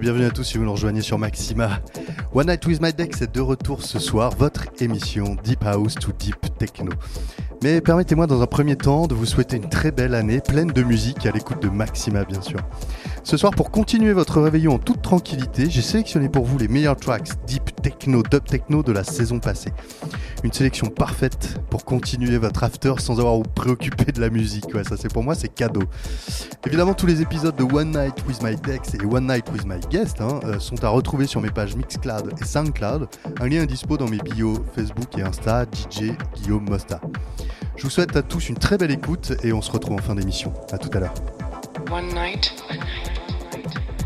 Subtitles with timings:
[0.00, 1.80] bienvenue à tous si vous nous rejoignez sur Maxima.
[2.32, 6.12] One Night with My Deck, c'est de retour ce soir, votre émission Deep House to
[6.12, 6.92] Deep Techno.
[7.62, 10.82] Mais permettez-moi dans un premier temps de vous souhaiter une très belle année, pleine de
[10.82, 12.60] musique, à l'écoute de Maxima bien sûr.
[13.28, 16.96] Ce soir, pour continuer votre réveillon en toute tranquillité, j'ai sélectionné pour vous les meilleurs
[16.96, 19.70] tracks deep techno, dub techno de la saison passée.
[20.44, 24.64] Une sélection parfaite pour continuer votre after sans avoir à vous préoccuper de la musique.
[25.12, 25.82] Pour moi, c'est cadeau.
[26.66, 29.80] Évidemment, tous les épisodes de One Night with My Dex et One Night with My
[29.90, 33.08] Guest hein, euh, sont à retrouver sur mes pages Mixcloud et Soundcloud.
[33.40, 36.98] Un lien est dispo dans mes bios Facebook et Insta, DJ Guillaume Mosta.
[37.76, 40.14] Je vous souhaite à tous une très belle écoute et on se retrouve en fin
[40.14, 40.54] d'émission.
[40.72, 41.14] A tout à l'heure.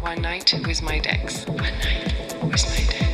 [0.03, 1.47] One night, with my Dex.
[1.47, 3.12] One night with my Dex.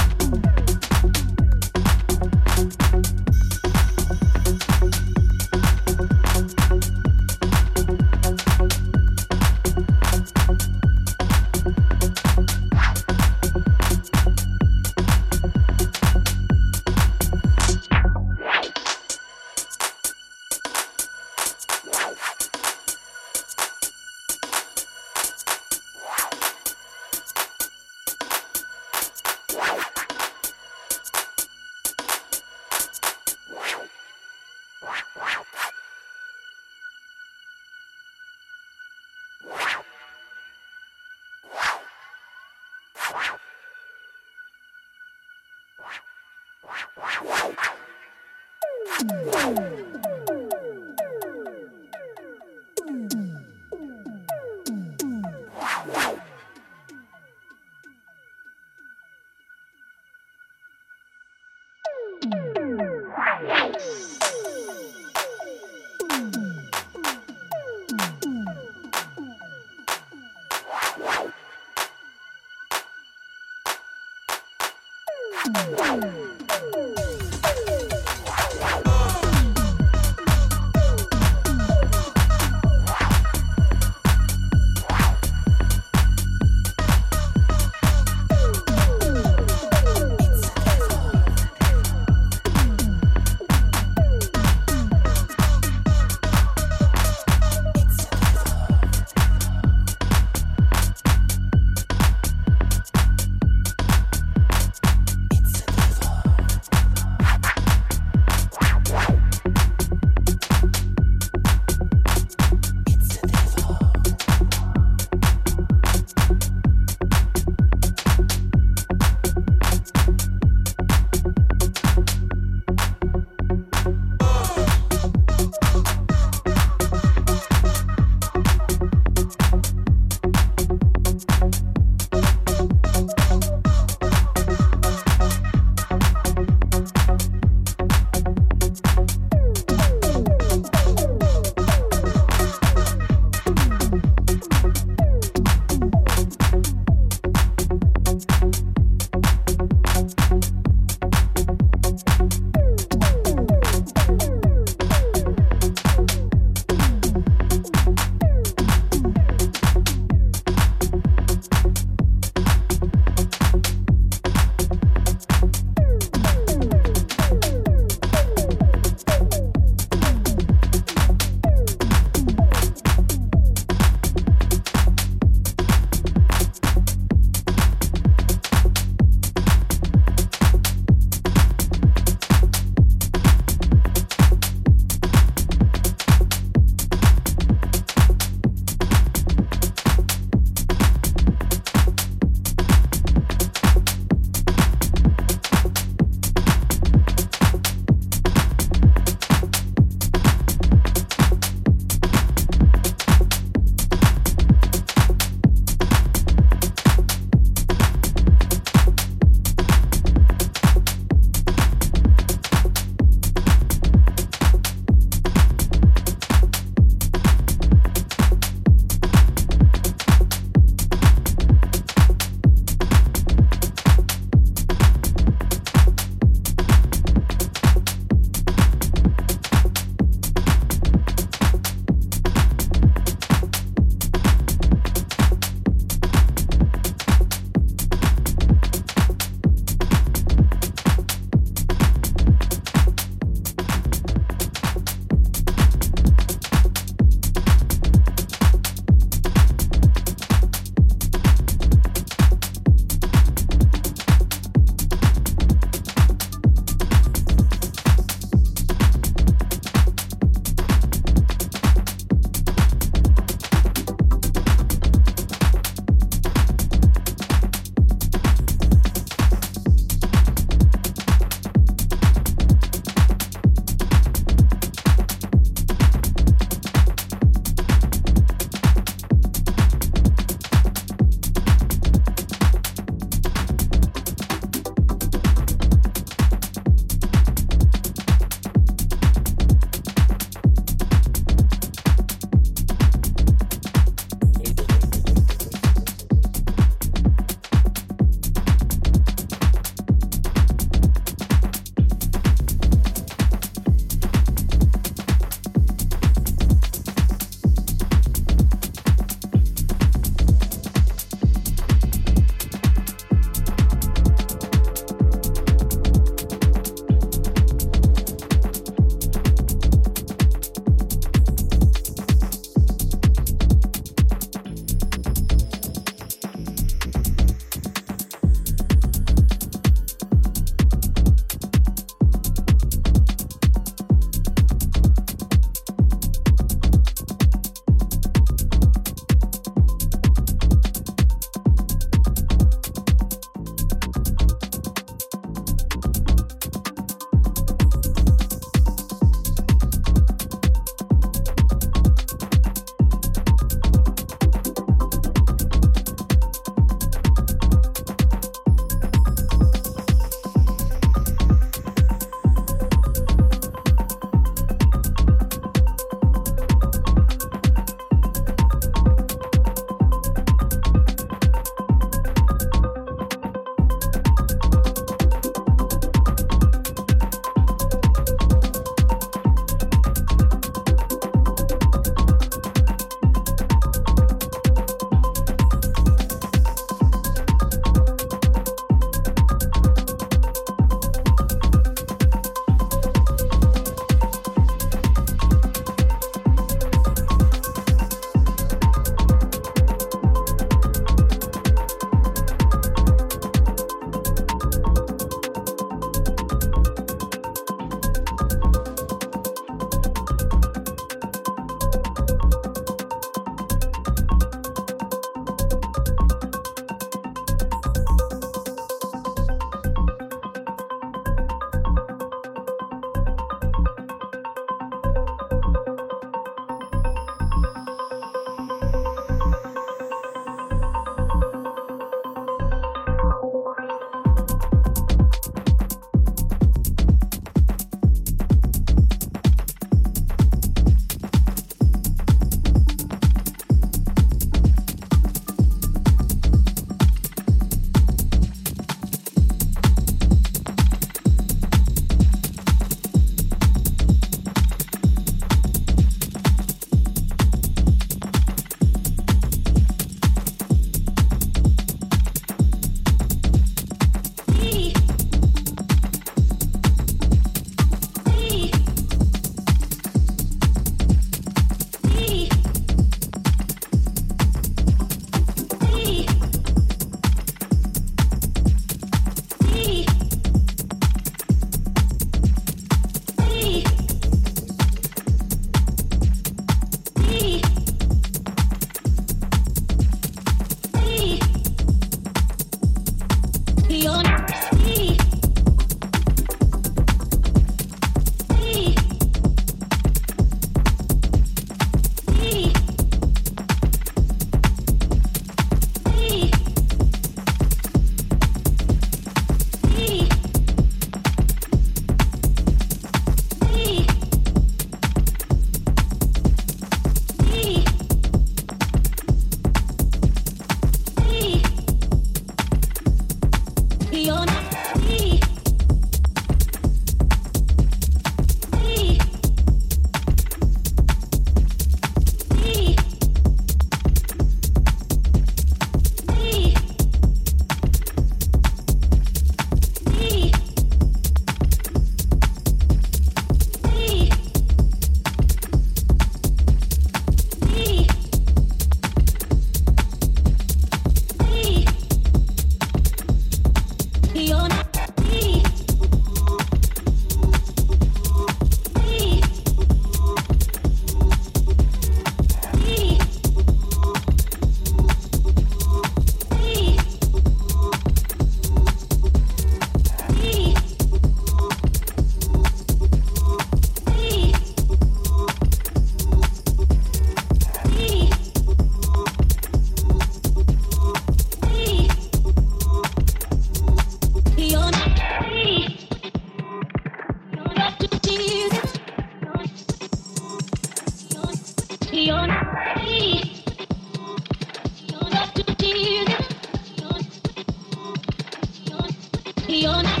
[599.51, 600.00] Leona.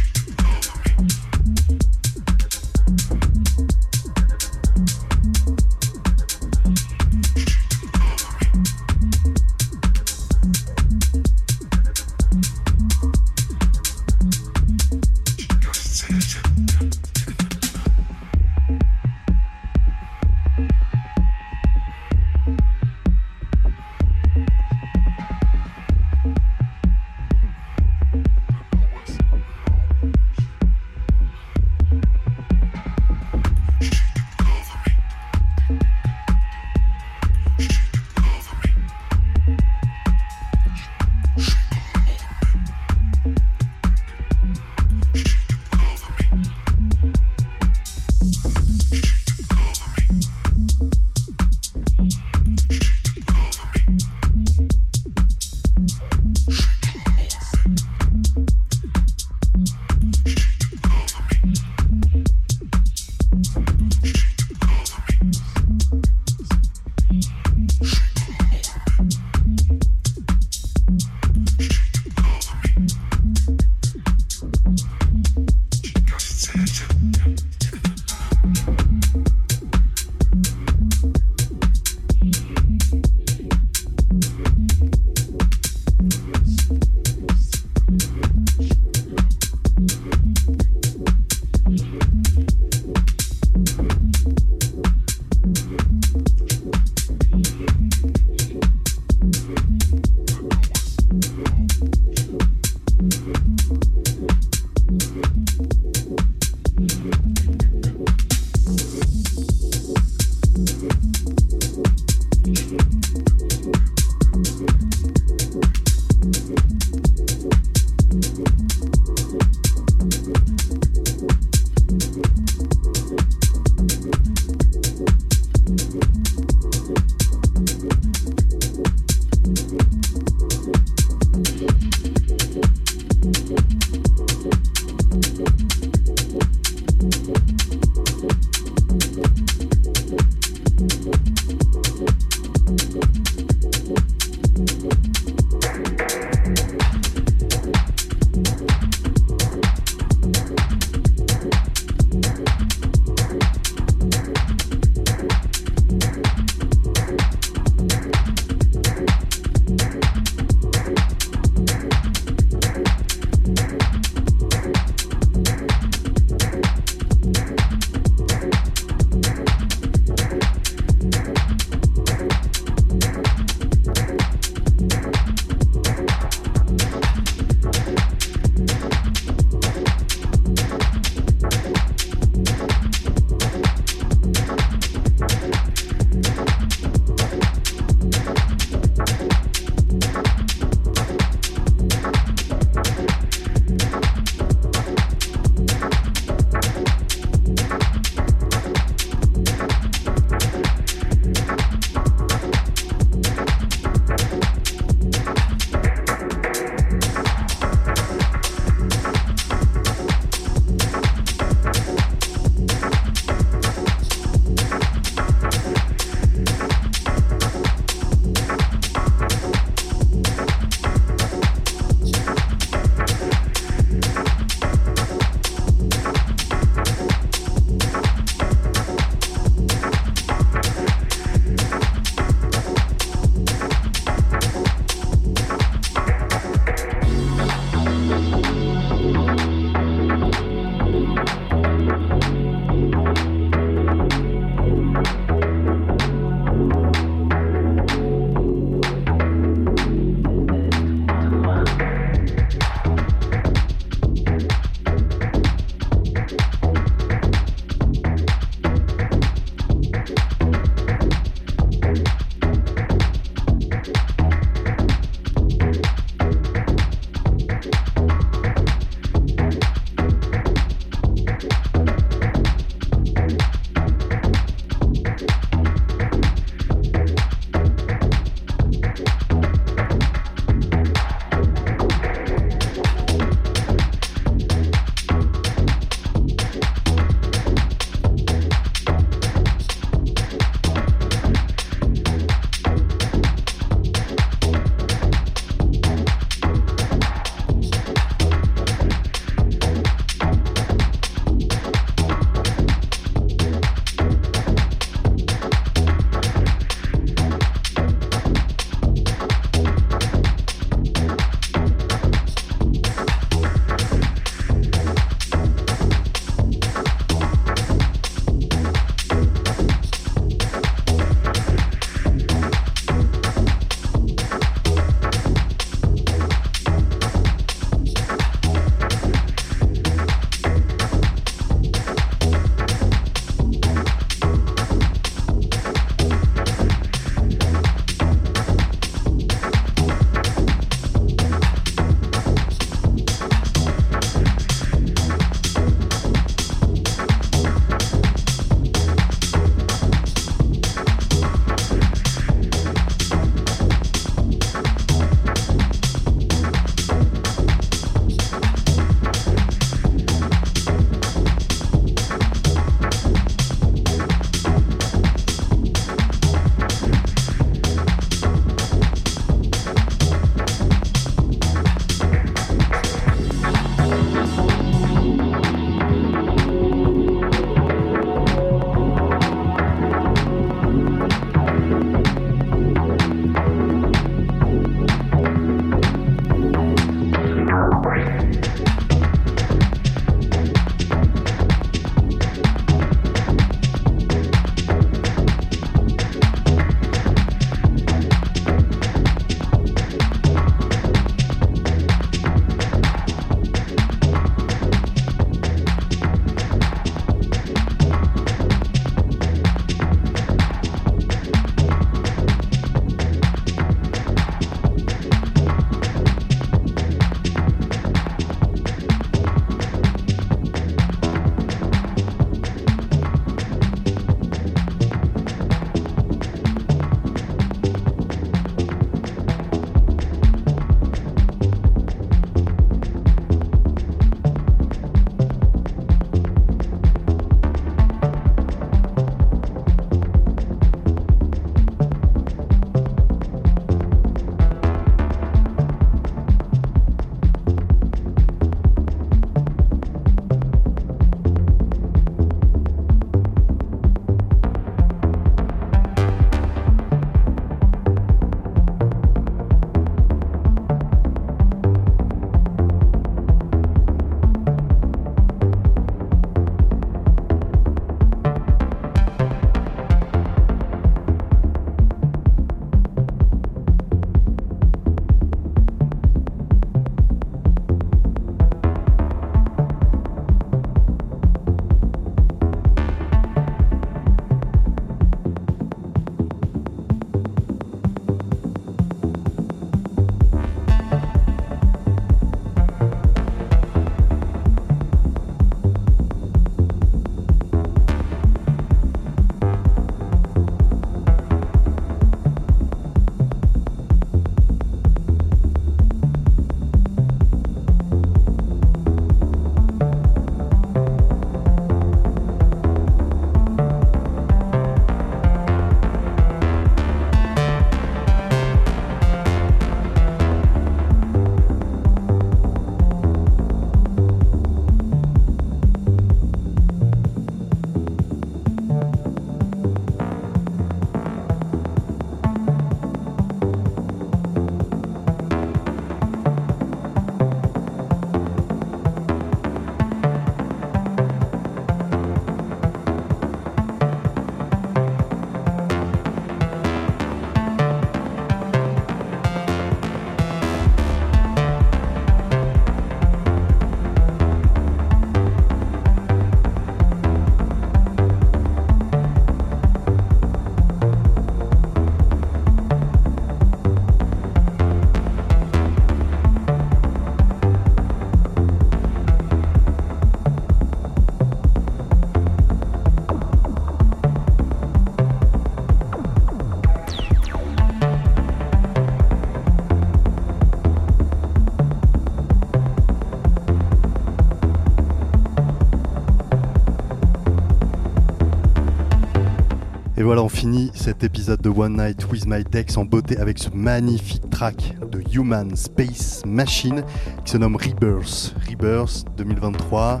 [590.02, 593.38] Et voilà, on finit cet épisode de One Night with My Dex en beauté avec
[593.38, 596.82] ce magnifique track de Human Space Machine
[597.24, 598.34] qui se nomme Rebirth.
[598.50, 600.00] Rebirth 2023,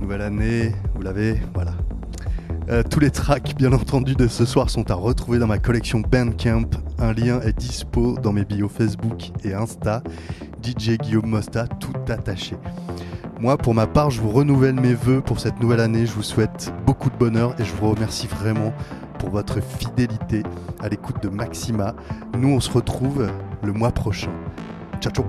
[0.00, 1.72] nouvelle année, vous l'avez, voilà.
[2.70, 6.00] Euh, tous les tracks, bien entendu, de ce soir sont à retrouver dans ma collection
[6.00, 6.70] Bandcamp.
[6.98, 10.02] Un lien est dispo dans mes bios Facebook et Insta.
[10.62, 12.56] DJ Guillaume Mosta, tout attaché.
[13.38, 16.06] Moi, pour ma part, je vous renouvelle mes voeux pour cette nouvelle année.
[16.06, 18.72] Je vous souhaite beaucoup de bonheur et je vous remercie vraiment
[19.20, 20.42] pour votre fidélité
[20.80, 21.94] à l'écoute de Maxima.
[22.36, 23.30] Nous, on se retrouve
[23.62, 24.32] le mois prochain.
[25.00, 25.26] Ciao, ciao.